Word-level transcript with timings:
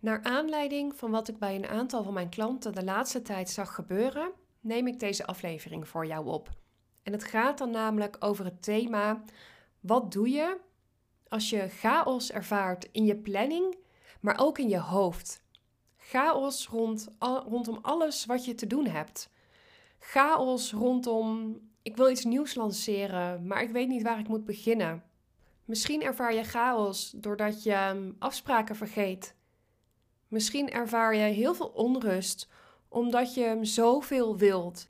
Naar 0.00 0.22
aanleiding 0.22 0.94
van 0.94 1.10
wat 1.10 1.28
ik 1.28 1.38
bij 1.38 1.54
een 1.54 1.66
aantal 1.66 2.02
van 2.02 2.12
mijn 2.12 2.28
klanten 2.28 2.72
de 2.72 2.84
laatste 2.84 3.22
tijd 3.22 3.50
zag 3.50 3.74
gebeuren, 3.74 4.30
neem 4.60 4.86
ik 4.86 5.00
deze 5.00 5.26
aflevering 5.26 5.88
voor 5.88 6.06
jou 6.06 6.26
op. 6.26 6.48
En 7.02 7.12
het 7.12 7.24
gaat 7.24 7.58
dan 7.58 7.70
namelijk 7.70 8.16
over 8.20 8.44
het 8.44 8.62
thema: 8.62 9.24
wat 9.80 10.12
doe 10.12 10.30
je 10.30 10.58
als 11.28 11.50
je 11.50 11.68
chaos 11.68 12.30
ervaart 12.30 12.88
in 12.92 13.04
je 13.04 13.16
planning, 13.16 13.76
maar 14.20 14.38
ook 14.38 14.58
in 14.58 14.68
je 14.68 14.80
hoofd? 14.80 15.42
Chaos 15.96 16.68
rond, 16.68 17.08
rondom 17.48 17.78
alles 17.82 18.26
wat 18.26 18.44
je 18.44 18.54
te 18.54 18.66
doen 18.66 18.86
hebt. 18.86 19.30
Chaos 19.98 20.72
rondom 20.72 21.56
ik 21.82 21.96
wil 21.96 22.10
iets 22.10 22.24
nieuws 22.24 22.54
lanceren, 22.54 23.46
maar 23.46 23.62
ik 23.62 23.70
weet 23.70 23.88
niet 23.88 24.02
waar 24.02 24.18
ik 24.18 24.28
moet 24.28 24.44
beginnen. 24.44 25.02
Misschien 25.64 26.02
ervaar 26.02 26.34
je 26.34 26.44
chaos 26.44 27.10
doordat 27.16 27.62
je 27.62 27.72
ehm, 27.72 28.12
afspraken 28.18 28.76
vergeet. 28.76 29.36
Misschien 30.28 30.70
ervaar 30.70 31.14
je 31.14 31.22
heel 31.22 31.54
veel 31.54 31.68
onrust 31.74 32.48
omdat 32.88 33.34
je 33.34 33.42
hem 33.42 33.64
zoveel 33.64 34.36
wilt. 34.36 34.88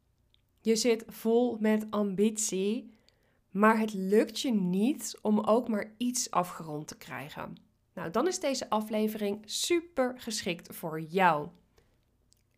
Je 0.60 0.76
zit 0.76 1.04
vol 1.06 1.56
met 1.60 1.86
ambitie, 1.90 2.94
maar 3.50 3.78
het 3.78 3.94
lukt 3.94 4.40
je 4.40 4.52
niet 4.52 5.18
om 5.22 5.40
ook 5.40 5.68
maar 5.68 5.94
iets 5.96 6.30
afgerond 6.30 6.86
te 6.86 6.96
krijgen. 6.96 7.56
Nou, 7.94 8.10
dan 8.10 8.26
is 8.26 8.40
deze 8.40 8.70
aflevering 8.70 9.42
super 9.44 10.14
geschikt 10.16 10.76
voor 10.76 11.00
jou. 11.00 11.48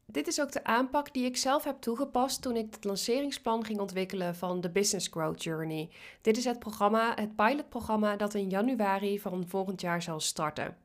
Dit 0.06 0.27
is 0.27 0.41
ook 0.41 0.53
de 0.53 0.65
aanpak 0.65 1.12
die 1.15 1.25
ik 1.25 1.37
zelf 1.37 1.65
heb 1.65 1.81
toegepast 1.81 2.42
toen 2.42 2.56
ik 2.56 2.75
het 2.75 2.84
lanceringsplan 2.84 3.65
ging 3.65 3.78
ontwikkelen 3.78 4.34
van 4.34 4.61
de 4.61 4.70
Business 4.70 5.09
Growth 5.09 5.42
Journey. 5.42 5.91
Dit 6.20 6.37
is 6.37 6.45
het 6.45 6.59
programma, 6.59 7.15
het 7.15 7.37
pilotprogramma 7.37 8.17
dat 8.17 8.34
in 8.34 8.48
januari 8.48 9.20
van 9.20 9.48
volgend 9.48 9.81
jaar 9.81 10.03
zal 10.03 10.20
starten. 10.20 10.77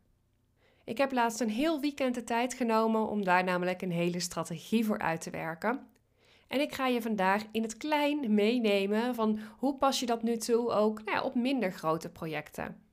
Ik 0.86 0.98
heb 0.98 1.12
laatst 1.12 1.40
een 1.40 1.50
heel 1.50 1.80
weekend 1.80 2.16
de 2.16 2.24
tijd 2.24 2.54
genomen 2.54 3.08
om 3.08 3.24
daar 3.24 3.44
namelijk 3.44 3.82
een 3.82 3.92
hele 3.92 4.20
strategie 4.20 4.86
voor 4.86 5.00
uit 5.00 5.22
te 5.22 5.30
werken. 5.30 5.88
En 6.48 6.62
ik 6.62 6.74
ga 6.74 6.88
je 6.88 7.02
vandaag 7.02 7.44
in 7.52 7.62
het 7.62 7.78
klein 7.78 8.34
meenemen 8.34 9.16
van 9.16 9.40
hoe 9.58 9.78
pas 9.78 10.00
je 10.00 10.06
dat 10.06 10.24
nu 10.24 10.38
toe 10.38 10.72
ook 10.72 11.04
nou 11.04 11.18
ja, 11.18 11.24
op 11.24 11.36
minder 11.36 11.72
grote 11.72 12.10
projecten. 12.10 12.84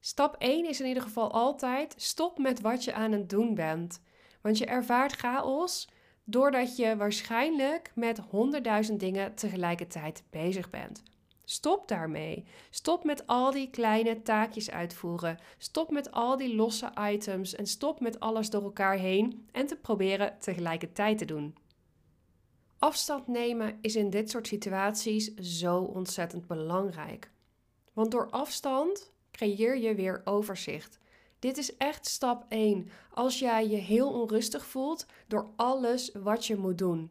Stap 0.00 0.36
1 0.38 0.68
is 0.68 0.80
in 0.80 0.86
ieder 0.86 1.02
geval 1.02 1.32
altijd 1.32 1.94
stop 1.96 2.38
met 2.38 2.60
wat 2.60 2.84
je 2.84 2.92
aan 2.92 3.12
het 3.12 3.30
doen 3.30 3.54
bent. 3.54 4.00
Want 4.40 4.58
je 4.58 4.66
ervaart 4.66 5.12
chaos 5.12 5.88
doordat 6.24 6.76
je 6.76 6.96
waarschijnlijk 6.96 7.92
met 7.94 8.18
honderdduizend 8.18 9.00
dingen 9.00 9.34
tegelijkertijd 9.34 10.22
bezig 10.30 10.70
bent. 10.70 11.02
Stop 11.52 11.88
daarmee. 11.88 12.44
Stop 12.70 13.04
met 13.04 13.26
al 13.26 13.50
die 13.50 13.70
kleine 13.70 14.22
taakjes 14.22 14.70
uitvoeren. 14.70 15.38
Stop 15.58 15.90
met 15.90 16.10
al 16.10 16.36
die 16.36 16.54
losse 16.54 16.92
items 17.00 17.54
en 17.54 17.66
stop 17.66 18.00
met 18.00 18.20
alles 18.20 18.50
door 18.50 18.62
elkaar 18.62 18.96
heen 18.96 19.48
en 19.50 19.66
te 19.66 19.76
proberen 19.76 20.38
tegelijkertijd 20.38 21.18
te 21.18 21.24
doen. 21.24 21.54
Afstand 22.78 23.26
nemen 23.26 23.78
is 23.80 23.96
in 23.96 24.10
dit 24.10 24.30
soort 24.30 24.46
situaties 24.46 25.34
zo 25.34 25.78
ontzettend 25.78 26.46
belangrijk. 26.46 27.30
Want 27.92 28.10
door 28.10 28.30
afstand 28.30 29.12
creëer 29.30 29.78
je 29.78 29.94
weer 29.94 30.22
overzicht. 30.24 30.98
Dit 31.38 31.58
is 31.58 31.76
echt 31.76 32.06
stap 32.06 32.44
1 32.48 32.88
als 33.10 33.38
jij 33.38 33.68
je 33.68 33.76
heel 33.76 34.12
onrustig 34.12 34.66
voelt 34.66 35.06
door 35.26 35.50
alles 35.56 36.12
wat 36.12 36.46
je 36.46 36.56
moet 36.56 36.78
doen. 36.78 37.10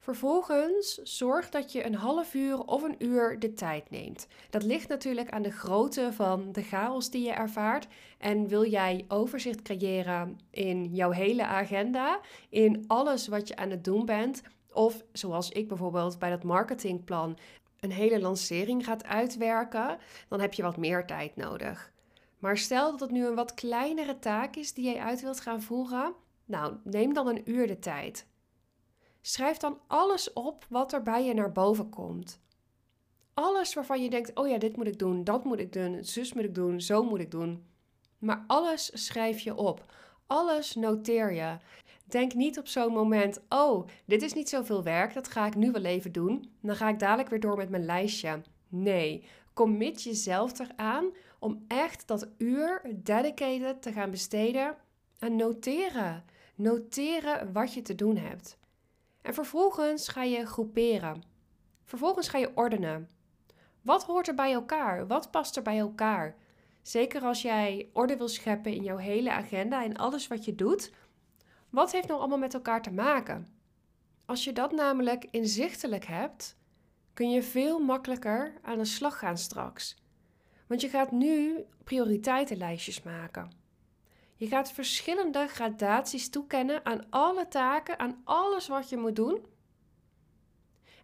Vervolgens 0.00 0.94
zorg 0.94 1.48
dat 1.50 1.72
je 1.72 1.84
een 1.84 1.94
half 1.94 2.34
uur 2.34 2.60
of 2.60 2.82
een 2.82 2.94
uur 2.98 3.38
de 3.38 3.52
tijd 3.52 3.90
neemt. 3.90 4.26
Dat 4.50 4.62
ligt 4.62 4.88
natuurlijk 4.88 5.30
aan 5.30 5.42
de 5.42 5.50
grootte 5.50 6.12
van 6.12 6.52
de 6.52 6.62
chaos 6.62 7.10
die 7.10 7.22
je 7.22 7.32
ervaart. 7.32 7.86
En 8.18 8.48
wil 8.48 8.66
jij 8.66 9.04
overzicht 9.08 9.62
creëren 9.62 10.38
in 10.50 10.94
jouw 10.94 11.10
hele 11.10 11.44
agenda, 11.44 12.20
in 12.48 12.84
alles 12.86 13.28
wat 13.28 13.48
je 13.48 13.56
aan 13.56 13.70
het 13.70 13.84
doen 13.84 14.04
bent, 14.04 14.42
of 14.72 15.04
zoals 15.12 15.50
ik 15.50 15.68
bijvoorbeeld 15.68 16.18
bij 16.18 16.30
dat 16.30 16.42
marketingplan 16.42 17.38
een 17.80 17.92
hele 17.92 18.20
lancering 18.20 18.84
gaat 18.84 19.04
uitwerken, 19.04 19.98
dan 20.28 20.40
heb 20.40 20.54
je 20.54 20.62
wat 20.62 20.76
meer 20.76 21.06
tijd 21.06 21.36
nodig. 21.36 21.92
Maar 22.38 22.58
stel 22.58 22.90
dat 22.90 23.00
het 23.00 23.10
nu 23.10 23.26
een 23.26 23.34
wat 23.34 23.54
kleinere 23.54 24.18
taak 24.18 24.56
is 24.56 24.72
die 24.72 24.84
jij 24.84 25.00
uit 25.00 25.20
wilt 25.20 25.40
gaan 25.40 25.62
voeren, 25.62 26.14
nou, 26.44 26.74
neem 26.84 27.14
dan 27.14 27.26
een 27.26 27.50
uur 27.50 27.66
de 27.66 27.78
tijd. 27.78 28.28
Schrijf 29.20 29.56
dan 29.56 29.78
alles 29.86 30.32
op 30.32 30.66
wat 30.68 30.92
er 30.92 31.02
bij 31.02 31.24
je 31.24 31.34
naar 31.34 31.52
boven 31.52 31.88
komt. 31.88 32.40
Alles 33.34 33.74
waarvan 33.74 34.02
je 34.02 34.10
denkt: 34.10 34.34
oh 34.34 34.48
ja, 34.48 34.58
dit 34.58 34.76
moet 34.76 34.86
ik 34.86 34.98
doen, 34.98 35.24
dat 35.24 35.44
moet 35.44 35.60
ik 35.60 35.72
doen, 35.72 36.04
zus 36.04 36.32
moet 36.32 36.44
ik 36.44 36.54
doen, 36.54 36.80
zo 36.80 37.02
moet 37.02 37.20
ik 37.20 37.30
doen. 37.30 37.64
Maar 38.18 38.44
alles 38.46 39.06
schrijf 39.06 39.40
je 39.40 39.54
op. 39.54 39.84
Alles 40.26 40.74
noteer 40.74 41.32
je. 41.32 41.56
Denk 42.04 42.34
niet 42.34 42.58
op 42.58 42.66
zo'n 42.66 42.92
moment: 42.92 43.40
oh, 43.48 43.88
dit 44.04 44.22
is 44.22 44.32
niet 44.32 44.48
zoveel 44.48 44.82
werk, 44.82 45.14
dat 45.14 45.28
ga 45.28 45.46
ik 45.46 45.54
nu 45.54 45.70
wel 45.70 45.84
even 45.84 46.12
doen. 46.12 46.52
Dan 46.60 46.76
ga 46.76 46.88
ik 46.88 46.98
dadelijk 46.98 47.28
weer 47.28 47.40
door 47.40 47.56
met 47.56 47.70
mijn 47.70 47.84
lijstje. 47.84 48.40
Nee, 48.68 49.24
commit 49.54 50.02
jezelf 50.02 50.58
eraan 50.58 51.06
om 51.38 51.64
echt 51.68 52.08
dat 52.08 52.28
uur 52.38 52.82
dedicated 52.94 53.82
te 53.82 53.92
gaan 53.92 54.10
besteden 54.10 54.76
aan 55.18 55.36
noteren. 55.36 56.24
Noteren 56.54 57.52
wat 57.52 57.74
je 57.74 57.82
te 57.82 57.94
doen 57.94 58.16
hebt. 58.16 58.58
En 59.22 59.34
vervolgens 59.34 60.08
ga 60.08 60.22
je 60.22 60.46
groeperen. 60.46 61.22
Vervolgens 61.84 62.28
ga 62.28 62.38
je 62.38 62.56
ordenen. 62.56 63.08
Wat 63.82 64.04
hoort 64.04 64.28
er 64.28 64.34
bij 64.34 64.52
elkaar? 64.52 65.06
Wat 65.06 65.30
past 65.30 65.56
er 65.56 65.62
bij 65.62 65.78
elkaar? 65.78 66.36
Zeker 66.82 67.22
als 67.22 67.42
jij 67.42 67.90
orde 67.92 68.16
wil 68.16 68.28
scheppen 68.28 68.72
in 68.72 68.82
jouw 68.82 68.96
hele 68.96 69.30
agenda 69.30 69.84
en 69.84 69.96
alles 69.96 70.28
wat 70.28 70.44
je 70.44 70.54
doet. 70.54 70.92
Wat 71.70 71.92
heeft 71.92 72.08
nou 72.08 72.18
allemaal 72.20 72.38
met 72.38 72.54
elkaar 72.54 72.82
te 72.82 72.92
maken? 72.92 73.46
Als 74.24 74.44
je 74.44 74.52
dat 74.52 74.72
namelijk 74.72 75.26
inzichtelijk 75.30 76.04
hebt, 76.04 76.56
kun 77.12 77.30
je 77.30 77.42
veel 77.42 77.78
makkelijker 77.78 78.54
aan 78.62 78.78
de 78.78 78.84
slag 78.84 79.18
gaan 79.18 79.38
straks. 79.38 79.96
Want 80.66 80.80
je 80.80 80.88
gaat 80.88 81.10
nu 81.10 81.64
prioriteitenlijstjes 81.84 83.02
maken. 83.02 83.59
Je 84.40 84.46
gaat 84.46 84.72
verschillende 84.72 85.46
gradaties 85.46 86.30
toekennen 86.30 86.84
aan 86.84 87.06
alle 87.10 87.48
taken, 87.48 87.98
aan 87.98 88.20
alles 88.24 88.68
wat 88.68 88.88
je 88.88 88.96
moet 88.96 89.16
doen. 89.16 89.44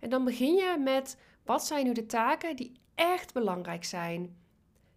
En 0.01 0.11
dan 0.11 0.25
begin 0.25 0.55
je 0.55 0.77
met 0.79 1.19
wat 1.45 1.67
zijn 1.67 1.85
nu 1.85 1.93
de 1.93 2.07
taken 2.07 2.57
die 2.57 2.81
echt 2.95 3.33
belangrijk 3.33 3.85
zijn. 3.85 4.37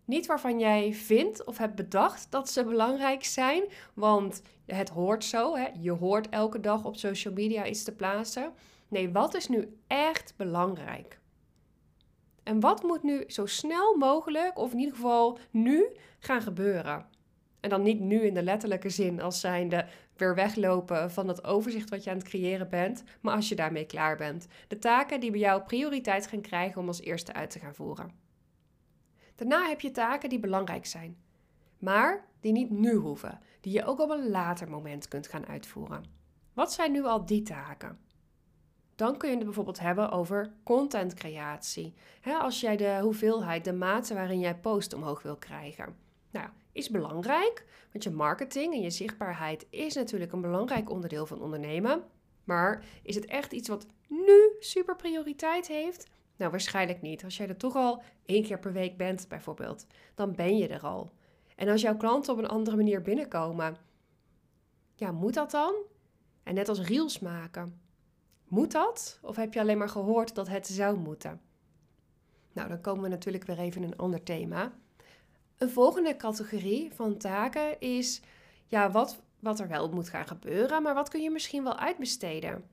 Niet 0.06 0.26
waarvan 0.26 0.60
jij 0.60 0.94
vindt 0.94 1.44
of 1.44 1.58
hebt 1.58 1.76
bedacht 1.76 2.32
dat 2.32 2.50
ze 2.50 2.64
belangrijk 2.64 3.24
zijn, 3.24 3.64
want 3.94 4.42
het 4.66 4.90
hoort 4.90 5.24
zo. 5.24 5.56
Hè? 5.56 5.68
Je 5.80 5.92
hoort 5.92 6.30
elke 6.30 6.60
dag 6.60 6.86
op 6.86 6.96
social 6.96 7.34
media 7.34 7.66
iets 7.66 7.84
te 7.84 7.96
plaatsen. 7.96 8.54
Nee, 8.88 9.12
wat 9.12 9.34
is 9.34 9.48
nu 9.48 9.78
echt 9.88 10.34
belangrijk? 10.38 11.20
En 12.44 12.60
wat 12.60 12.84
moet 12.84 13.04
nu 13.04 13.24
zo 13.28 13.46
snel 13.46 13.98
mogelijk, 13.98 14.58
of 14.58 14.72
in 14.72 14.80
ieder 14.80 14.96
geval 14.96 15.38
nu, 15.52 15.88
gaan 16.20 16.42
gebeuren? 16.42 17.18
En 17.60 17.70
dan 17.70 17.82
niet 17.82 18.00
nu 18.00 18.22
in 18.22 18.34
de 18.34 18.44
letterlijke 18.44 18.90
zin 18.90 19.22
als 19.22 19.40
zijnde 19.40 19.86
weer 20.16 20.36
weglopen 20.36 21.12
van 21.12 21.28
het 21.28 21.44
overzicht 21.44 21.90
wat 21.90 22.04
je 22.04 22.10
aan 22.10 22.18
het 22.18 22.28
creëren 22.28 22.70
bent, 22.70 23.04
maar 23.22 23.36
als 23.36 23.50
je 23.50 23.56
daarmee 23.56 23.86
klaar 23.86 24.18
bent. 24.18 24.48
De 24.68 24.80
taken 24.80 25.20
die 25.20 25.32
bij 25.32 25.40
jou 25.40 25.62
prioriteit 25.62 26.28
gaan 26.28 26.42
krijgen 26.42 26.82
om 26.82 26.88
als 26.88 27.02
eerste 27.02 27.34
uit 27.34 27.50
te 27.50 27.60
gaan 27.60 27.76
voeren. 27.76 28.12
Daarna 29.36 29.68
heb 29.68 29.82
je 29.82 29.92
taken 29.92 30.30
die 30.30 30.40
belangrijk 30.40 30.86
zijn, 30.86 31.18
maar 31.78 32.28
die 32.40 32.52
niet 32.52 32.70
nu 32.70 32.94
hoeven, 32.94 33.40
die 33.62 33.74
je 33.74 33.86
ook 33.86 34.00
op 34.00 34.10
een 34.10 34.30
later 34.30 34.70
moment 34.70 35.08
kunt 35.08 35.28
gaan 35.28 35.48
uitvoeren. 35.48 36.04
Wat 36.54 36.74
zijn 36.74 36.92
nu 36.92 37.06
al 37.06 37.26
die 37.26 37.42
taken? 37.42 38.00
Dan 38.96 39.18
kun 39.18 39.30
je 39.30 39.36
het 39.36 39.46
bijvoorbeeld 39.46 39.80
hebben 39.80 40.12
over 40.12 40.54
contentcreatie. 40.64 41.94
als 42.40 42.60
jij 42.60 42.78
de 42.78 43.00
hoeveelheid, 43.02 43.64
de 43.64 43.74
mate 43.74 44.14
waarin 44.14 44.40
jij 44.40 44.56
post 44.56 44.94
omhoog 44.94 45.22
wil 45.22 45.36
krijgen. 45.36 45.96
Nou, 46.32 46.50
is 46.72 46.90
belangrijk, 46.90 47.66
want 47.92 48.04
je 48.04 48.12
marketing 48.12 48.74
en 48.74 48.82
je 48.82 48.90
zichtbaarheid 48.90 49.66
is 49.70 49.96
natuurlijk 49.96 50.32
een 50.32 50.42
belangrijk 50.42 50.90
onderdeel 50.90 51.26
van 51.26 51.42
ondernemen. 51.42 52.04
Maar 52.44 52.86
is 53.04 53.16
het 53.16 53.26
echt 53.26 53.52
iets 53.52 53.68
wat 53.68 53.86
nu 54.08 54.56
super 54.60 54.96
prioriteit 54.96 55.68
heeft? 55.68 56.08
Nou, 56.36 56.52
waarschijnlijk 56.52 57.02
niet. 57.02 57.24
Als 57.24 57.38
jij 57.38 57.48
er 57.48 57.58
toch 57.58 57.76
al 57.76 58.02
één 58.26 58.44
keer 58.44 58.60
per 58.60 58.74
week 58.74 58.98
bent, 58.98 59.28
bijvoorbeeld, 59.28 59.86
dan 60.16 60.36
ben 60.36 60.58
je 60.58 60.68
er 60.68 60.82
al. 60.82 61.12
En 61.56 61.70
als 61.70 61.82
jouw 61.82 61.98
klanten 61.98 62.34
op 62.34 62.40
een 62.40 62.48
andere 62.48 62.76
manier 62.76 63.02
binnenkomen, 63.02 63.78
ja, 64.96 65.12
moet 65.12 65.34
dat 65.34 65.52
dan? 65.52 65.76
En 66.44 66.54
net 66.54 66.70
als 66.70 66.82
reels 66.82 67.20
maken. 67.20 67.82
Moet 68.48 68.72
dat? 68.72 69.20
Of 69.22 69.36
heb 69.36 69.54
je 69.54 69.60
alleen 69.60 69.78
maar 69.78 69.90
gehoord 69.90 70.36
dat 70.36 70.48
het 70.48 70.68
zou 70.68 70.98
moeten? 70.98 71.42
Nou, 72.54 72.70
dan 72.70 72.82
komen 72.82 73.04
we 73.04 73.10
natuurlijk 73.10 73.46
weer 73.46 73.60
even 73.60 73.84
in 73.84 73.88
een 73.88 73.98
ander 73.98 74.24
thema. 74.24 74.74
Een 75.60 75.70
volgende 75.70 76.16
categorie 76.16 76.92
van 76.94 77.18
taken 77.18 77.80
is 77.80 78.22
ja, 78.66 78.92
wat, 78.92 79.22
wat 79.40 79.60
er 79.60 79.68
wel 79.68 79.90
moet 79.90 80.10
gaan 80.10 80.28
gebeuren, 80.28 80.82
maar 80.82 80.94
wat 80.94 81.10
kun 81.10 81.22
je 81.22 81.30
misschien 81.30 81.64
wel 81.64 81.78
uitbesteden? 81.78 82.64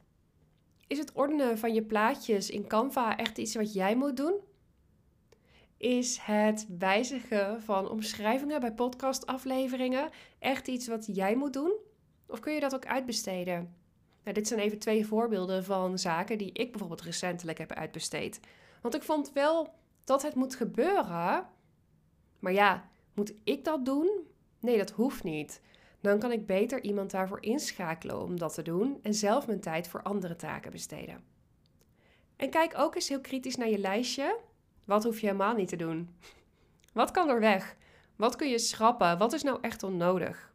Is 0.86 0.98
het 0.98 1.12
ordenen 1.12 1.58
van 1.58 1.74
je 1.74 1.82
plaatjes 1.82 2.50
in 2.50 2.66
Canva 2.66 3.16
echt 3.16 3.38
iets 3.38 3.54
wat 3.54 3.72
jij 3.72 3.96
moet 3.96 4.16
doen? 4.16 4.40
Is 5.76 6.18
het 6.18 6.66
wijzigen 6.78 7.62
van 7.62 7.90
omschrijvingen 7.90 8.60
bij 8.60 8.72
podcastafleveringen 8.72 10.10
echt 10.38 10.68
iets 10.68 10.86
wat 10.86 11.06
jij 11.06 11.36
moet 11.36 11.52
doen? 11.52 11.72
Of 12.26 12.40
kun 12.40 12.52
je 12.52 12.60
dat 12.60 12.74
ook 12.74 12.86
uitbesteden? 12.86 13.74
Nou, 14.22 14.34
dit 14.34 14.48
zijn 14.48 14.60
even 14.60 14.78
twee 14.78 15.06
voorbeelden 15.06 15.64
van 15.64 15.98
zaken 15.98 16.38
die 16.38 16.52
ik 16.52 16.70
bijvoorbeeld 16.70 17.02
recentelijk 17.02 17.58
heb 17.58 17.72
uitbesteed. 17.72 18.40
Want 18.82 18.94
ik 18.94 19.02
vond 19.02 19.32
wel 19.32 19.74
dat 20.04 20.22
het 20.22 20.34
moet 20.34 20.54
gebeuren. 20.54 21.54
Maar 22.38 22.52
ja, 22.52 22.88
moet 23.14 23.34
ik 23.44 23.64
dat 23.64 23.84
doen? 23.84 24.26
Nee, 24.60 24.78
dat 24.78 24.90
hoeft 24.90 25.24
niet. 25.24 25.60
Dan 26.00 26.18
kan 26.18 26.32
ik 26.32 26.46
beter 26.46 26.82
iemand 26.82 27.10
daarvoor 27.10 27.42
inschakelen 27.42 28.22
om 28.22 28.38
dat 28.38 28.54
te 28.54 28.62
doen 28.62 28.98
en 29.02 29.14
zelf 29.14 29.46
mijn 29.46 29.60
tijd 29.60 29.88
voor 29.88 30.02
andere 30.02 30.36
taken 30.36 30.70
besteden. 30.70 31.24
En 32.36 32.50
kijk 32.50 32.78
ook 32.78 32.94
eens 32.94 33.08
heel 33.08 33.20
kritisch 33.20 33.56
naar 33.56 33.68
je 33.68 33.78
lijstje. 33.78 34.38
Wat 34.84 35.04
hoef 35.04 35.20
je 35.20 35.26
helemaal 35.26 35.54
niet 35.54 35.68
te 35.68 35.76
doen? 35.76 36.16
Wat 36.92 37.10
kan 37.10 37.28
er 37.28 37.40
weg? 37.40 37.76
Wat 38.16 38.36
kun 38.36 38.48
je 38.48 38.58
schrappen? 38.58 39.18
Wat 39.18 39.32
is 39.32 39.42
nou 39.42 39.58
echt 39.60 39.82
onnodig? 39.82 40.45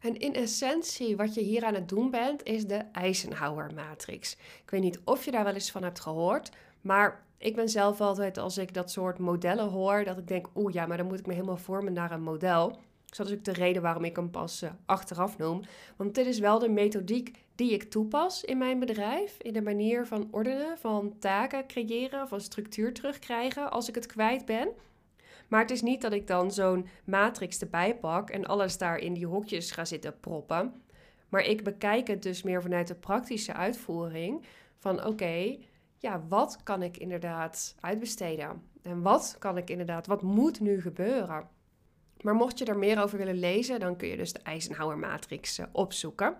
En 0.00 0.16
in 0.18 0.34
essentie, 0.34 1.16
wat 1.16 1.34
je 1.34 1.40
hier 1.40 1.64
aan 1.64 1.74
het 1.74 1.88
doen 1.88 2.10
bent, 2.10 2.42
is 2.42 2.66
de 2.66 2.82
Eisenhower-matrix. 2.92 4.32
Ik 4.62 4.70
weet 4.70 4.80
niet 4.80 5.00
of 5.04 5.24
je 5.24 5.30
daar 5.30 5.44
wel 5.44 5.54
eens 5.54 5.70
van 5.70 5.82
hebt 5.82 6.00
gehoord, 6.00 6.50
maar 6.80 7.26
ik 7.38 7.54
ben 7.54 7.68
zelf 7.68 8.00
altijd, 8.00 8.38
als 8.38 8.58
ik 8.58 8.74
dat 8.74 8.90
soort 8.90 9.18
modellen 9.18 9.68
hoor, 9.68 10.04
dat 10.04 10.18
ik 10.18 10.28
denk, 10.28 10.48
oeh 10.54 10.72
ja, 10.72 10.86
maar 10.86 10.96
dan 10.96 11.06
moet 11.06 11.18
ik 11.18 11.26
me 11.26 11.32
helemaal 11.32 11.56
vormen 11.56 11.92
naar 11.92 12.10
een 12.10 12.22
model. 12.22 12.78
dat 13.06 13.26
is 13.26 13.32
ook 13.32 13.44
de 13.44 13.52
reden 13.52 13.82
waarom 13.82 14.04
ik 14.04 14.16
hem 14.16 14.30
pas 14.30 14.62
uh, 14.62 14.70
achteraf 14.86 15.38
noem. 15.38 15.60
Want 15.96 16.14
dit 16.14 16.26
is 16.26 16.38
wel 16.38 16.58
de 16.58 16.68
methodiek 16.68 17.44
die 17.54 17.72
ik 17.72 17.90
toepas 17.90 18.44
in 18.44 18.58
mijn 18.58 18.78
bedrijf. 18.78 19.36
In 19.38 19.52
de 19.52 19.62
manier 19.62 20.06
van 20.06 20.28
ordenen, 20.30 20.78
van 20.78 21.18
taken 21.18 21.66
creëren, 21.66 22.28
van 22.28 22.40
structuur 22.40 22.94
terugkrijgen 22.94 23.70
als 23.70 23.88
ik 23.88 23.94
het 23.94 24.06
kwijt 24.06 24.44
ben. 24.44 24.68
Maar 25.48 25.60
het 25.60 25.70
is 25.70 25.82
niet 25.82 26.00
dat 26.00 26.12
ik 26.12 26.26
dan 26.26 26.52
zo'n 26.52 26.88
matrix 27.04 27.58
erbij 27.60 27.96
pak 27.96 28.30
en 28.30 28.46
alles 28.46 28.78
daar 28.78 28.98
in 28.98 29.14
die 29.14 29.26
hokjes 29.26 29.70
ga 29.70 29.84
zitten 29.84 30.20
proppen. 30.20 30.82
Maar 31.28 31.44
ik 31.44 31.64
bekijk 31.64 32.06
het 32.06 32.22
dus 32.22 32.42
meer 32.42 32.62
vanuit 32.62 32.88
de 32.88 32.94
praktische 32.94 33.52
uitvoering. 33.52 34.44
Van 34.78 35.04
oké, 35.06 35.56
ja, 35.96 36.22
wat 36.28 36.62
kan 36.62 36.82
ik 36.82 36.96
inderdaad 36.96 37.74
uitbesteden? 37.80 38.62
En 38.82 39.02
wat 39.02 39.36
kan 39.38 39.56
ik 39.56 39.70
inderdaad, 39.70 40.06
wat 40.06 40.22
moet 40.22 40.60
nu 40.60 40.80
gebeuren? 40.80 41.48
Maar 42.20 42.34
mocht 42.34 42.58
je 42.58 42.64
er 42.64 42.78
meer 42.78 43.02
over 43.02 43.18
willen 43.18 43.38
lezen, 43.38 43.80
dan 43.80 43.96
kun 43.96 44.08
je 44.08 44.16
dus 44.16 44.32
de 44.32 44.42
Eisenhower-matrix 44.42 45.58
eh, 45.58 45.66
opzoeken. 45.72 46.36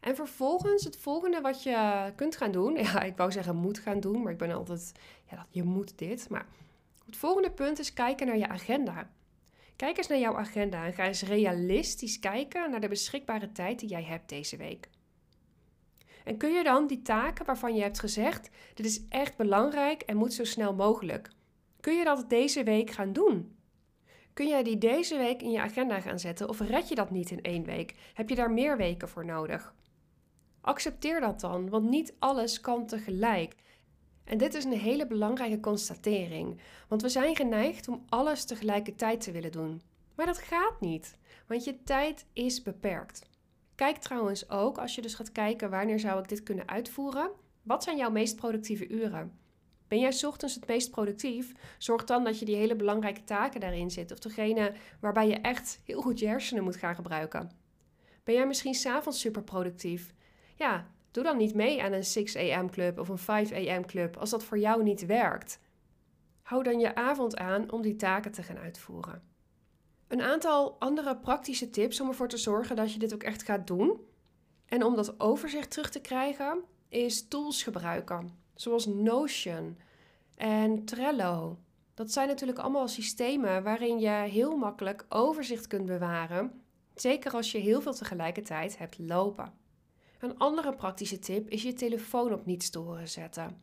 En 0.00 0.14
vervolgens 0.14 0.84
het 0.84 0.96
volgende 0.96 1.40
wat 1.40 1.62
je 1.62 2.12
kunt 2.16 2.36
gaan 2.36 2.52
doen. 2.52 2.74
Ja, 2.82 3.02
ik 3.02 3.16
wou 3.16 3.32
zeggen 3.32 3.56
moet 3.56 3.78
gaan 3.78 4.00
doen, 4.00 4.22
maar 4.22 4.32
ik 4.32 4.38
ben 4.38 4.52
altijd, 4.52 4.92
ja, 5.30 5.46
je 5.50 5.62
moet 5.62 5.98
dit. 5.98 6.28
Maar 6.30 6.46
het 7.06 7.16
volgende 7.16 7.50
punt 7.50 7.78
is 7.78 7.92
kijken 7.92 8.26
naar 8.26 8.38
je 8.38 8.48
agenda. 8.48 9.10
Kijk 9.76 9.96
eens 9.96 10.06
naar 10.06 10.18
jouw 10.18 10.36
agenda 10.36 10.84
en 10.84 10.92
ga 10.92 11.06
eens 11.06 11.22
realistisch 11.22 12.18
kijken 12.18 12.70
naar 12.70 12.80
de 12.80 12.88
beschikbare 12.88 13.52
tijd 13.52 13.78
die 13.78 13.88
jij 13.88 14.04
hebt 14.04 14.28
deze 14.28 14.56
week. 14.56 14.88
En 16.24 16.36
kun 16.36 16.52
je 16.52 16.62
dan 16.62 16.86
die 16.86 17.02
taken 17.02 17.44
waarvan 17.44 17.74
je 17.74 17.82
hebt 17.82 18.00
gezegd: 18.00 18.50
dit 18.74 18.86
is 18.86 19.08
echt 19.08 19.36
belangrijk 19.36 20.02
en 20.02 20.16
moet 20.16 20.32
zo 20.32 20.44
snel 20.44 20.74
mogelijk, 20.74 21.30
kun 21.80 21.96
je 21.96 22.04
dat 22.04 22.30
deze 22.30 22.62
week 22.62 22.90
gaan 22.90 23.12
doen? 23.12 23.56
Kun 24.32 24.48
jij 24.48 24.62
die 24.62 24.78
deze 24.78 25.16
week 25.16 25.42
in 25.42 25.50
je 25.50 25.60
agenda 25.60 26.00
gaan 26.00 26.18
zetten 26.18 26.48
of 26.48 26.60
red 26.60 26.88
je 26.88 26.94
dat 26.94 27.10
niet 27.10 27.30
in 27.30 27.42
één 27.42 27.64
week? 27.64 27.94
Heb 28.14 28.28
je 28.28 28.34
daar 28.34 28.50
meer 28.50 28.76
weken 28.76 29.08
voor 29.08 29.24
nodig? 29.24 29.74
Accepteer 30.60 31.20
dat 31.20 31.40
dan, 31.40 31.68
want 31.68 31.88
niet 31.88 32.14
alles 32.18 32.60
kan 32.60 32.86
tegelijk. 32.86 33.54
En 34.24 34.38
dit 34.38 34.54
is 34.54 34.64
een 34.64 34.72
hele 34.72 35.06
belangrijke 35.06 35.60
constatering, 35.60 36.60
want 36.88 37.02
we 37.02 37.08
zijn 37.08 37.36
geneigd 37.36 37.88
om 37.88 38.04
alles 38.08 38.44
tegelijkertijd 38.44 39.20
te 39.20 39.32
willen 39.32 39.52
doen. 39.52 39.82
Maar 40.14 40.26
dat 40.26 40.38
gaat 40.38 40.80
niet, 40.80 41.16
want 41.46 41.64
je 41.64 41.82
tijd 41.82 42.26
is 42.32 42.62
beperkt. 42.62 43.22
Kijk 43.74 43.96
trouwens 43.96 44.50
ook, 44.50 44.78
als 44.78 44.94
je 44.94 45.02
dus 45.02 45.14
gaat 45.14 45.32
kijken 45.32 45.70
wanneer 45.70 46.00
zou 46.00 46.20
ik 46.20 46.28
dit 46.28 46.42
kunnen 46.42 46.68
uitvoeren, 46.68 47.30
wat 47.62 47.82
zijn 47.82 47.96
jouw 47.96 48.10
meest 48.10 48.36
productieve 48.36 48.88
uren? 48.88 49.38
Ben 49.88 49.98
jij 49.98 50.24
ochtends 50.24 50.54
het 50.54 50.66
meest 50.66 50.90
productief? 50.90 51.52
Zorg 51.78 52.04
dan 52.04 52.24
dat 52.24 52.38
je 52.38 52.44
die 52.44 52.56
hele 52.56 52.76
belangrijke 52.76 53.24
taken 53.24 53.60
daarin 53.60 53.90
zit. 53.90 54.12
Of 54.12 54.18
degene 54.18 54.72
waarbij 55.00 55.28
je 55.28 55.34
echt 55.34 55.80
heel 55.84 56.02
goed 56.02 56.18
je 56.18 56.26
hersenen 56.26 56.64
moet 56.64 56.76
gaan 56.76 56.94
gebruiken. 56.94 57.50
Ben 58.24 58.34
jij 58.34 58.46
misschien 58.46 58.74
s'avonds 58.74 59.20
super 59.20 59.42
productief? 59.42 60.14
Ja, 60.54 60.86
doe 61.14 61.24
dan 61.24 61.36
niet 61.36 61.54
mee 61.54 61.82
aan 61.82 61.92
een 61.92 62.04
6 62.04 62.36
a.m. 62.36 62.70
club 62.70 62.98
of 62.98 63.08
een 63.08 63.18
5 63.18 63.52
a.m. 63.52 63.84
club 63.84 64.16
als 64.16 64.30
dat 64.30 64.44
voor 64.44 64.58
jou 64.58 64.82
niet 64.82 65.06
werkt. 65.06 65.60
Hou 66.42 66.62
dan 66.62 66.80
je 66.80 66.94
avond 66.94 67.36
aan 67.36 67.72
om 67.72 67.82
die 67.82 67.96
taken 67.96 68.32
te 68.32 68.42
gaan 68.42 68.58
uitvoeren. 68.58 69.22
Een 70.08 70.22
aantal 70.22 70.76
andere 70.78 71.16
praktische 71.16 71.70
tips 71.70 72.00
om 72.00 72.08
ervoor 72.08 72.28
te 72.28 72.36
zorgen 72.36 72.76
dat 72.76 72.92
je 72.92 72.98
dit 72.98 73.14
ook 73.14 73.22
echt 73.22 73.42
gaat 73.42 73.66
doen. 73.66 74.00
En 74.66 74.84
om 74.84 74.96
dat 74.96 75.20
overzicht 75.20 75.70
terug 75.70 75.90
te 75.90 76.00
krijgen, 76.00 76.62
is 76.88 77.28
tools 77.28 77.62
gebruiken. 77.62 78.38
Zoals 78.54 78.86
Notion 78.86 79.78
en 80.34 80.84
Trello. 80.84 81.58
Dat 81.94 82.12
zijn 82.12 82.28
natuurlijk 82.28 82.58
allemaal 82.58 82.88
systemen 82.88 83.62
waarin 83.62 83.98
je 83.98 84.08
heel 84.08 84.56
makkelijk 84.56 85.06
overzicht 85.08 85.66
kunt 85.66 85.86
bewaren. 85.86 86.62
Zeker 86.94 87.32
als 87.32 87.52
je 87.52 87.58
heel 87.58 87.80
veel 87.80 87.94
tegelijkertijd 87.94 88.78
hebt 88.78 88.98
lopen. 88.98 89.62
Een 90.24 90.38
andere 90.38 90.74
praktische 90.74 91.18
tip 91.18 91.48
is 91.48 91.62
je 91.62 91.72
telefoon 91.72 92.32
op 92.32 92.46
niet 92.46 92.62
storen 92.62 93.08
zetten. 93.08 93.62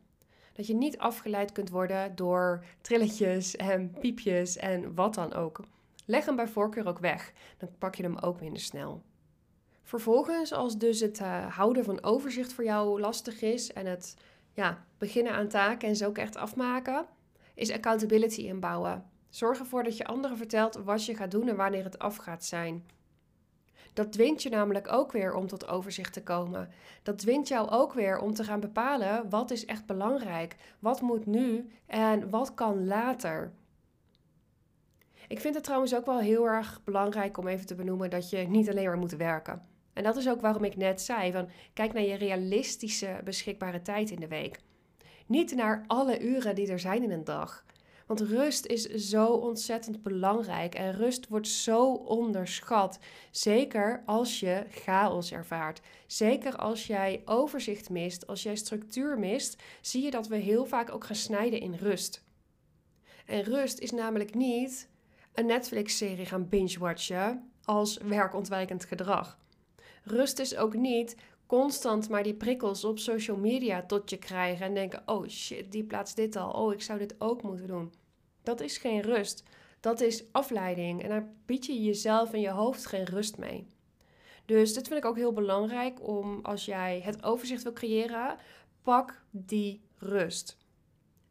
Dat 0.52 0.66
je 0.66 0.74
niet 0.74 0.98
afgeleid 0.98 1.52
kunt 1.52 1.70
worden 1.70 2.16
door 2.16 2.64
trilletjes 2.80 3.56
en 3.56 3.90
piepjes 4.00 4.56
en 4.56 4.94
wat 4.94 5.14
dan 5.14 5.32
ook. 5.32 5.60
Leg 6.04 6.24
hem 6.24 6.36
bij 6.36 6.48
voorkeur 6.48 6.86
ook 6.86 6.98
weg, 6.98 7.32
dan 7.58 7.68
pak 7.78 7.94
je 7.94 8.02
hem 8.02 8.18
ook 8.18 8.40
minder 8.40 8.62
snel. 8.62 9.02
Vervolgens, 9.82 10.52
als 10.52 10.78
dus 10.78 11.00
het 11.00 11.20
uh, 11.20 11.56
houden 11.56 11.84
van 11.84 12.02
overzicht 12.02 12.52
voor 12.52 12.64
jou 12.64 13.00
lastig 13.00 13.42
is 13.42 13.72
en 13.72 13.86
het 13.86 14.16
ja, 14.52 14.84
beginnen 14.98 15.32
aan 15.32 15.48
taken 15.48 15.88
en 15.88 15.96
ze 15.96 16.06
ook 16.06 16.18
echt 16.18 16.36
afmaken, 16.36 17.06
is 17.54 17.72
accountability 17.72 18.40
inbouwen. 18.40 19.10
Zorg 19.28 19.58
ervoor 19.58 19.82
dat 19.82 19.96
je 19.96 20.04
anderen 20.06 20.36
vertelt 20.36 20.74
wat 20.84 21.04
je 21.04 21.14
gaat 21.14 21.30
doen 21.30 21.48
en 21.48 21.56
wanneer 21.56 21.84
het 21.84 21.98
af 21.98 22.16
gaat 22.16 22.44
zijn. 22.44 22.86
Dat 23.92 24.12
dwingt 24.12 24.42
je 24.42 24.48
namelijk 24.48 24.92
ook 24.92 25.12
weer 25.12 25.34
om 25.34 25.46
tot 25.46 25.68
overzicht 25.68 26.12
te 26.12 26.22
komen. 26.22 26.68
Dat 27.02 27.18
dwingt 27.18 27.48
jou 27.48 27.70
ook 27.70 27.92
weer 27.92 28.18
om 28.18 28.34
te 28.34 28.44
gaan 28.44 28.60
bepalen 28.60 29.30
wat 29.30 29.50
is 29.50 29.64
echt 29.64 29.86
belangrijk, 29.86 30.56
wat 30.78 31.00
moet 31.00 31.26
nu 31.26 31.70
en 31.86 32.30
wat 32.30 32.54
kan 32.54 32.86
later. 32.86 33.52
Ik 35.28 35.40
vind 35.40 35.54
het 35.54 35.64
trouwens 35.64 35.94
ook 35.94 36.06
wel 36.06 36.18
heel 36.18 36.48
erg 36.48 36.80
belangrijk 36.84 37.38
om 37.38 37.46
even 37.46 37.66
te 37.66 37.74
benoemen 37.74 38.10
dat 38.10 38.30
je 38.30 38.38
niet 38.38 38.70
alleen 38.70 38.86
maar 38.86 38.98
moet 38.98 39.16
werken. 39.16 39.62
En 39.92 40.02
dat 40.02 40.16
is 40.16 40.28
ook 40.28 40.40
waarom 40.40 40.64
ik 40.64 40.76
net 40.76 41.00
zei 41.00 41.32
van 41.32 41.48
kijk 41.72 41.92
naar 41.92 42.02
je 42.02 42.14
realistische 42.14 43.20
beschikbare 43.24 43.82
tijd 43.82 44.10
in 44.10 44.20
de 44.20 44.28
week. 44.28 44.60
Niet 45.26 45.54
naar 45.54 45.84
alle 45.86 46.20
uren 46.20 46.54
die 46.54 46.70
er 46.70 46.78
zijn 46.78 47.02
in 47.02 47.10
een 47.10 47.24
dag. 47.24 47.64
Want 48.12 48.30
rust 48.30 48.66
is 48.66 48.86
zo 48.86 49.26
ontzettend 49.26 50.02
belangrijk 50.02 50.74
en 50.74 50.92
rust 50.92 51.28
wordt 51.28 51.48
zo 51.48 51.92
onderschat. 51.92 52.98
Zeker 53.30 54.02
als 54.06 54.40
je 54.40 54.64
chaos 54.70 55.32
ervaart. 55.32 55.80
Zeker 56.06 56.56
als 56.56 56.86
jij 56.86 57.22
overzicht 57.24 57.90
mist, 57.90 58.26
als 58.26 58.42
jij 58.42 58.56
structuur 58.56 59.18
mist, 59.18 59.62
zie 59.80 60.02
je 60.02 60.10
dat 60.10 60.26
we 60.28 60.36
heel 60.36 60.64
vaak 60.64 60.92
ook 60.92 61.04
gaan 61.04 61.16
snijden 61.16 61.60
in 61.60 61.74
rust. 61.74 62.24
En 63.26 63.42
rust 63.42 63.78
is 63.78 63.90
namelijk 63.90 64.34
niet 64.34 64.88
een 65.32 65.46
Netflix-serie 65.46 66.26
gaan 66.26 66.48
binge-watchen 66.48 67.50
als 67.64 67.98
werkontwijkend 67.98 68.84
gedrag. 68.84 69.38
Rust 70.04 70.38
is 70.38 70.56
ook 70.56 70.74
niet 70.74 71.16
constant 71.46 72.08
maar 72.08 72.22
die 72.22 72.34
prikkels 72.34 72.84
op 72.84 72.98
social 72.98 73.36
media 73.36 73.82
tot 73.82 74.10
je 74.10 74.16
krijgen 74.16 74.66
en 74.66 74.74
denken: 74.74 75.02
oh 75.06 75.28
shit, 75.28 75.72
die 75.72 75.84
plaatst 75.84 76.16
dit 76.16 76.36
al. 76.36 76.50
Oh, 76.50 76.72
ik 76.72 76.82
zou 76.82 76.98
dit 76.98 77.14
ook 77.18 77.42
moeten 77.42 77.66
doen. 77.66 77.92
Dat 78.42 78.60
is 78.60 78.78
geen 78.78 79.00
rust. 79.00 79.44
Dat 79.80 80.00
is 80.00 80.32
afleiding 80.32 81.02
en 81.02 81.08
daar 81.08 81.32
bied 81.46 81.66
je 81.66 81.82
jezelf 81.82 82.32
en 82.32 82.40
je 82.40 82.50
hoofd 82.50 82.86
geen 82.86 83.04
rust 83.04 83.38
mee. 83.38 83.66
Dus 84.44 84.74
dit 84.74 84.88
vind 84.88 84.98
ik 84.98 85.04
ook 85.04 85.16
heel 85.16 85.32
belangrijk 85.32 86.08
om 86.08 86.40
als 86.42 86.64
jij 86.64 87.00
het 87.04 87.22
overzicht 87.22 87.62
wil 87.62 87.72
creëren, 87.72 88.36
pak 88.82 89.22
die 89.30 89.80
rust. 89.96 90.60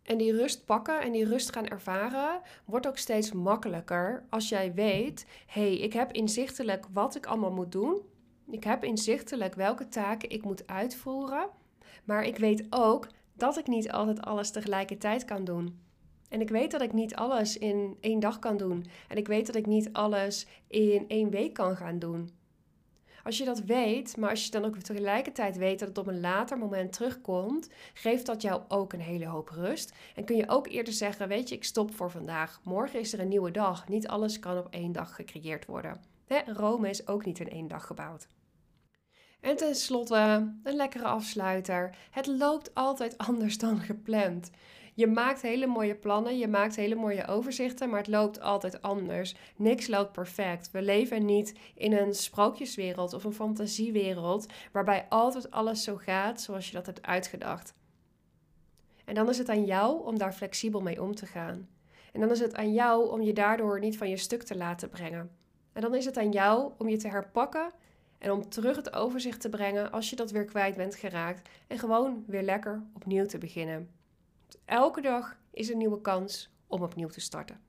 En 0.04 0.18
die 0.18 0.32
rust 0.32 0.66
pakken 0.66 1.02
en 1.02 1.12
die 1.12 1.26
rust 1.26 1.54
gaan 1.54 1.68
ervaren 1.68 2.42
wordt 2.66 2.88
ook 2.88 2.98
steeds 2.98 3.32
makkelijker 3.32 4.26
als 4.30 4.50
jij 4.50 4.74
weet: 4.74 5.26
hé, 5.46 5.62
hey, 5.62 5.78
ik 5.78 5.94
heb 5.94 6.12
inzichtelijk 6.12 6.86
wat 6.94 7.16
ik 7.16 7.26
allemaal 7.26 7.52
moet 7.52 7.72
doen. 7.72 8.02
Ik 8.50 8.64
heb 8.64 8.84
inzichtelijk 8.84 9.56
welke 9.56 9.88
taken 9.88 10.30
ik 10.30 10.44
moet 10.44 10.68
uitvoeren. 10.68 11.50
Maar 12.04 12.24
ik 12.24 12.38
weet 12.38 12.66
ook 12.70 13.08
dat 13.34 13.58
ik 13.58 13.68
niet 13.68 13.92
altijd 13.92 14.22
alles 14.22 14.52
tegelijkertijd 14.52 15.26
kan 15.26 15.44
doen. 15.44 15.80
En 16.32 16.42
ik 16.42 16.50
weet 16.50 16.72
dat 16.72 16.82
ik 16.82 16.94
niet 16.94 17.16
alles 17.16 17.58
in 17.58 17.98
één 18.00 18.20
dag 18.20 18.40
kan 18.40 18.58
doen. 18.58 18.86
En 19.08 19.18
ik 19.18 19.28
weet 19.28 19.46
dat 19.46 19.56
ik 19.56 19.66
niet 19.66 19.94
alles 19.94 20.48
in 20.68 21.06
één 21.08 21.30
week 21.30 21.54
kan 21.54 21.76
gaan 21.76 22.00
doen. 22.00 22.30
Als 23.24 23.38
je 23.38 23.46
dat 23.46 23.60
weet, 23.60 24.18
maar 24.18 24.30
als 24.30 24.46
je 24.46 24.52
dan 24.52 24.66
ook 24.66 24.78
tegelijkertijd 24.78 25.58
weet 25.58 25.80
dat 25.80 25.88
het 25.88 25.98
op 25.98 26.08
een 26.08 26.20
later 26.20 26.58
moment 26.58 26.94
terugkomt, 26.94 27.70
geeft 27.94 28.26
dat 28.26 28.42
jou 28.42 28.62
ook 28.68 28.94
een 28.94 29.02
hele 29.02 29.26
hoop 29.26 29.50
rust. 29.50 29.94
En 30.16 30.24
kun 30.24 30.36
je 30.36 30.50
ook 30.50 30.68
eerder 30.68 30.94
zeggen: 30.94 31.28
Weet 31.28 31.50
je, 31.50 31.56
ik 31.56 31.64
stop 31.64 31.96
voor 31.96 32.12
vandaag. 32.12 32.62
Morgen 32.64 33.00
is 33.00 33.14
er 33.14 33.20
een 33.20 33.28
nieuwe 33.28 33.52
dag. 33.52 33.88
Niet 33.88 34.08
alles 34.08 34.40
kan 34.40 34.58
op 34.58 34.68
één 34.70 34.92
dag 34.92 35.16
gecreëerd 35.16 35.66
worden. 35.66 36.02
Rome 36.46 36.90
is 36.90 37.08
ook 37.08 37.26
niet 37.26 37.40
in 37.40 37.50
één 37.50 37.68
dag 37.68 37.86
gebouwd. 37.86 38.28
En 39.42 39.56
tenslotte, 39.56 40.54
een 40.64 40.76
lekkere 40.76 41.08
afsluiter. 41.08 41.96
Het 42.12 42.28
loopt 42.28 42.74
altijd 42.74 43.18
anders 43.28 43.58
dan 43.58 43.80
gepland. 43.80 44.50
Je 45.02 45.08
maakt 45.08 45.42
hele 45.42 45.68
mooie 45.68 45.96
plannen, 45.96 46.38
je 46.38 46.48
maakt 46.48 46.76
hele 46.76 46.96
mooie 46.96 47.28
overzichten, 47.28 47.90
maar 47.90 48.00
het 48.00 48.08
loopt 48.08 48.42
altijd 48.42 48.82
anders. 48.82 49.36
Niks 49.56 49.88
loopt 49.88 50.12
perfect. 50.12 50.72
We 50.72 50.82
leven 50.82 51.26
niet 51.26 51.56
in 51.76 51.94
een 51.94 52.14
sprookjeswereld 52.14 53.14
of 53.14 53.24
een 53.24 53.34
fantasiewereld 53.34 54.46
waarbij 54.72 55.06
altijd 55.10 55.52
alles 55.52 55.84
zo 55.84 55.96
gaat 55.96 56.42
zoals 56.42 56.68
je 56.68 56.74
dat 56.74 56.86
hebt 56.86 57.02
uitgedacht. 57.02 57.74
En 59.06 59.16
dan 59.16 59.30
is 59.30 59.38
het 59.38 59.50
aan 59.50 59.66
jou 59.66 60.06
om 60.06 60.18
daar 60.18 60.34
flexibel 60.34 60.82
mee 60.82 61.02
om 61.02 61.16
te 61.16 61.26
gaan. 61.26 61.68
En 62.14 62.20
dan 62.20 62.32
is 62.32 62.40
het 62.40 62.56
aan 62.56 62.74
jou 62.74 63.10
om 63.10 63.22
je 63.22 63.34
daardoor 63.34 63.80
niet 63.80 63.98
van 63.98 64.10
je 64.10 64.18
stuk 64.18 64.44
te 64.44 64.58
laten 64.58 64.90
brengen. 64.90 65.32
En 65.74 65.82
dan 65.82 65.96
is 65.96 66.06
het 66.06 66.18
aan 66.18 66.32
jou 66.32 66.72
om 66.78 66.90
je 66.90 66.98
te 66.98 67.08
herpakken 67.08 67.72
en 68.18 68.32
om 68.32 68.50
terug 68.50 68.76
het 68.76 68.94
overzicht 68.94 69.42
te 69.42 69.50
brengen 69.50 69.92
als 69.92 70.10
je 70.10 70.16
dat 70.16 70.32
weer 70.32 70.46
kwijt 70.46 70.76
bent 70.76 70.96
geraakt 70.96 71.50
en 71.68 71.80
gewoon 71.80 72.24
weer 72.28 72.44
lekker 72.44 72.84
opnieuw 72.94 73.26
te 73.26 73.38
beginnen. 73.38 74.01
Elke 74.66 75.02
dag 75.02 75.38
is 75.52 75.70
een 75.70 75.78
nieuwe 75.78 76.02
kans 76.02 76.50
om 76.68 76.82
opnieuw 76.82 77.08
te 77.08 77.20
starten. 77.20 77.60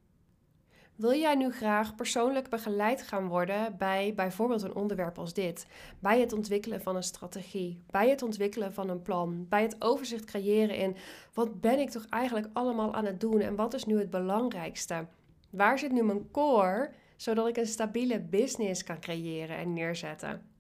Wil 0.97 1.15
jij 1.15 1.35
nu 1.35 1.51
graag 1.51 1.95
persoonlijk 1.95 2.49
begeleid 2.49 3.03
gaan 3.03 3.29
worden 3.29 3.77
bij 3.77 4.13
bijvoorbeeld 4.15 4.63
een 4.63 4.75
onderwerp 4.75 5.19
als 5.19 5.35
dit? 5.35 5.67
Bij 5.99 6.21
het 6.21 6.33
ontwikkelen 6.33 6.83
van 6.83 6.97
een 6.97 7.03
strategie, 7.03 7.83
bij 7.91 8.09
het 8.09 8.23
ontwikkelen 8.23 8.73
van 8.73 8.89
een 8.89 9.03
plan, 9.03 9.47
bij 9.49 9.63
het 9.63 9.77
overzicht 9.79 10.25
creëren 10.25 10.77
in 10.77 10.97
wat 11.35 11.61
ben 11.61 11.79
ik 11.79 11.91
toch 11.91 12.07
eigenlijk 12.09 12.49
allemaal 12.53 12.95
aan 12.95 13.05
het 13.05 13.21
doen 13.21 13.41
en 13.41 13.57
wat 13.57 13.75
is 13.75 13.85
nu 13.85 13.99
het 13.99 14.11
belangrijkste? 14.11 15.07
Waar 15.51 15.79
zit 15.79 15.93
nu 15.93 16.03
mijn 16.03 16.31
core 16.31 16.91
zodat 17.17 17.49
ik 17.49 17.57
een 17.57 17.67
stabiele 17.67 18.21
business 18.21 18.85
kan 18.85 19.01
creëren 19.01 19.57
en 19.57 19.73
neerzetten? 19.73 20.52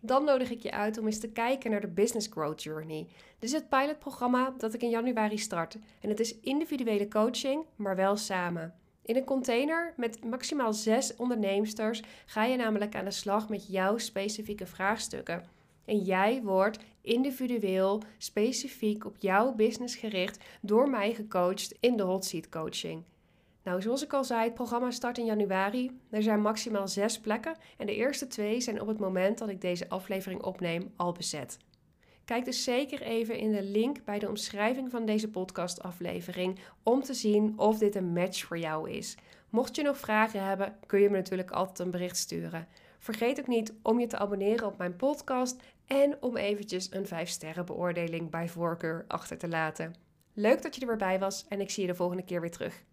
Dan 0.00 0.24
nodig 0.24 0.50
ik 0.50 0.62
je 0.62 0.70
uit 0.70 0.98
om 0.98 1.06
eens 1.06 1.18
te 1.18 1.28
kijken 1.28 1.70
naar 1.70 1.80
de 1.80 1.88
Business 1.88 2.28
Growth 2.30 2.62
Journey. 2.62 3.06
Dit 3.38 3.48
is 3.48 3.52
het 3.52 3.68
pilotprogramma 3.68 4.54
dat 4.58 4.74
ik 4.74 4.82
in 4.82 4.90
januari 4.90 5.38
start. 5.38 5.76
En 6.00 6.08
het 6.08 6.20
is 6.20 6.40
individuele 6.40 7.08
coaching, 7.08 7.64
maar 7.76 7.96
wel 7.96 8.16
samen. 8.16 8.74
In 9.02 9.16
een 9.16 9.24
container 9.24 9.94
met 9.96 10.24
maximaal 10.24 10.72
zes 10.72 11.16
onderneemsters 11.16 12.02
ga 12.26 12.44
je 12.44 12.56
namelijk 12.56 12.94
aan 12.94 13.04
de 13.04 13.10
slag 13.10 13.48
met 13.48 13.66
jouw 13.68 13.98
specifieke 13.98 14.66
vraagstukken. 14.66 15.44
En 15.84 15.98
jij 15.98 16.42
wordt 16.42 16.78
individueel, 17.00 18.02
specifiek 18.18 19.04
op 19.04 19.16
jouw 19.18 19.54
business 19.54 19.96
gericht 19.96 20.44
door 20.60 20.90
mij 20.90 21.14
gecoacht 21.14 21.74
in 21.80 21.96
de 21.96 22.02
hot 22.02 22.24
seat 22.24 22.48
coaching. 22.48 23.02
Nou, 23.62 23.82
zoals 23.82 24.04
ik 24.04 24.12
al 24.12 24.24
zei, 24.24 24.44
het 24.44 24.54
programma 24.54 24.90
start 24.90 25.18
in 25.18 25.24
januari. 25.24 26.00
Er 26.10 26.22
zijn 26.22 26.40
maximaal 26.40 26.88
zes 26.88 27.20
plekken 27.20 27.56
en 27.76 27.86
de 27.86 27.94
eerste 27.94 28.26
twee 28.26 28.60
zijn 28.60 28.80
op 28.80 28.86
het 28.86 28.98
moment 28.98 29.38
dat 29.38 29.48
ik 29.48 29.60
deze 29.60 29.88
aflevering 29.88 30.42
opneem 30.42 30.92
al 30.96 31.12
bezet. 31.12 31.58
Kijk 32.24 32.44
dus 32.44 32.64
zeker 32.64 33.02
even 33.02 33.38
in 33.38 33.52
de 33.52 33.62
link 33.62 34.04
bij 34.04 34.18
de 34.18 34.28
omschrijving 34.28 34.90
van 34.90 35.04
deze 35.04 35.28
podcastaflevering 35.30 36.58
om 36.82 37.02
te 37.02 37.14
zien 37.14 37.52
of 37.56 37.78
dit 37.78 37.94
een 37.94 38.12
match 38.12 38.44
voor 38.44 38.58
jou 38.58 38.90
is. 38.90 39.16
Mocht 39.48 39.76
je 39.76 39.82
nog 39.82 39.98
vragen 39.98 40.44
hebben, 40.44 40.76
kun 40.86 41.00
je 41.00 41.10
me 41.10 41.16
natuurlijk 41.16 41.50
altijd 41.50 41.78
een 41.78 41.90
bericht 41.90 42.16
sturen. 42.16 42.66
Vergeet 42.98 43.40
ook 43.40 43.46
niet 43.46 43.74
om 43.82 44.00
je 44.00 44.06
te 44.06 44.18
abonneren 44.18 44.66
op 44.66 44.78
mijn 44.78 44.96
podcast 44.96 45.56
en 45.86 46.16
om 46.20 46.36
eventjes 46.36 46.92
een 46.92 47.06
5 47.06 47.28
sterren 47.28 47.66
beoordeling 47.66 48.30
bij 48.30 48.48
voorkeur 48.48 49.04
achter 49.08 49.38
te 49.38 49.48
laten. 49.48 49.94
Leuk 50.32 50.62
dat 50.62 50.74
je 50.74 50.80
er 50.80 50.86
weer 50.86 50.96
bij 50.96 51.18
was 51.18 51.46
en 51.48 51.60
ik 51.60 51.70
zie 51.70 51.82
je 51.82 51.88
de 51.88 51.96
volgende 51.96 52.24
keer 52.24 52.40
weer 52.40 52.50
terug. 52.50 52.84